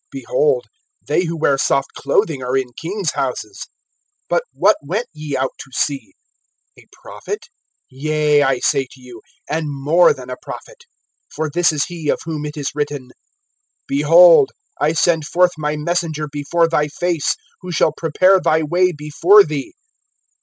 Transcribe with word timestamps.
Behold, 0.09 0.65
they 1.05 1.25
who 1.25 1.37
wear 1.37 1.59
soft 1.59 1.93
clothing 1.93 2.41
are 2.41 2.57
in 2.57 2.73
king's 2.73 3.11
houses. 3.11 3.67
(9)But 4.31 4.39
what 4.51 4.77
went 4.81 5.05
ye 5.13 5.37
out 5.37 5.51
to 5.59 5.69
see? 5.75 6.13
A 6.75 6.87
prophet[11:9]? 7.05 7.37
Yea, 7.91 8.41
I 8.41 8.57
say 8.61 8.87
to 8.89 8.99
you, 8.99 9.21
and 9.47 9.67
more 9.69 10.11
than 10.11 10.31
a 10.31 10.37
prophet. 10.41 10.85
(10)For 11.37 11.51
this 11.53 11.71
is 11.71 11.85
he 11.85 12.09
of 12.09 12.17
whom 12.25 12.47
it 12.47 12.57
is 12.57 12.71
written: 12.73 13.11
Behold, 13.87 14.49
I 14.79 14.93
send 14.93 15.27
forth 15.27 15.51
my 15.55 15.75
messenger 15.77 16.27
before 16.27 16.67
thy 16.67 16.87
face, 16.87 17.35
Who 17.61 17.71
shall 17.71 17.93
prepare 17.95 18.39
thy 18.41 18.63
way 18.63 18.91
before 18.91 19.43
thee. 19.43 19.71